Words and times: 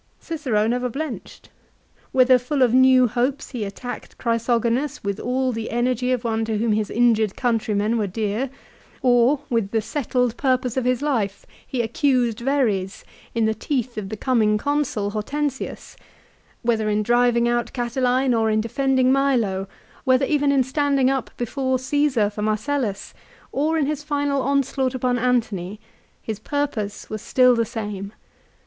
Cicero 0.19 0.65
never 0.65 0.89
blenched. 0.89 1.49
Whether 2.11 2.39
full 2.39 2.63
of 2.63 2.73
new 2.73 3.07
hopes 3.07 3.51
he 3.51 3.63
attacked 3.63 4.17
Chrysogonus 4.17 5.03
with 5.03 5.19
all 5.19 5.51
the 5.51 5.69
energy 5.69 6.11
of 6.11 6.23
one 6.23 6.43
to 6.45 6.57
whom 6.57 6.71
his 6.71 6.89
injured 6.89 7.35
countrymen 7.35 7.99
were 7.99 8.07
dear, 8.07 8.49
or, 9.03 9.41
with 9.51 9.69
the 9.69 9.79
settled 9.79 10.35
purpose 10.37 10.75
of 10.75 10.85
his 10.85 11.03
life, 11.03 11.45
he 11.67 11.83
accused 11.83 12.41
156 12.41 12.41
LIFE 12.41 12.63
OF 12.63 12.89
CICERO. 12.89 13.09
Verres 13.11 13.35
in 13.35 13.45
the 13.45 13.53
teeth 13.53 13.95
of 13.95 14.09
the 14.09 14.17
coming 14.17 14.57
Consul 14.57 15.11
Hortensius; 15.11 15.95
whether 16.63 16.89
in 16.89 17.03
driving 17.03 17.47
out 17.47 17.71
Catiline, 17.71 18.33
or 18.33 18.49
in 18.49 18.59
defending 18.59 19.11
Milo, 19.11 19.67
whether 20.03 20.25
even 20.25 20.51
in 20.51 20.63
standing 20.63 21.11
up 21.11 21.29
before 21.37 21.77
Caesar 21.77 22.31
for 22.31 22.41
Marcellus, 22.41 23.13
or 23.51 23.77
in 23.77 23.85
his 23.85 24.01
final 24.01 24.41
onslaught 24.41 24.95
upon 24.95 25.19
Antony, 25.19 25.79
his 26.23 26.39
purpose 26.39 27.07
was 27.07 27.21
still 27.21 27.53
the 27.53 27.65
same. 27.65 28.13